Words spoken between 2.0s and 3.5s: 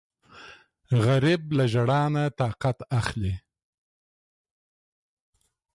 نه طاقت اخلي